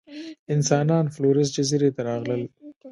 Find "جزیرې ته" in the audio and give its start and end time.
1.55-2.01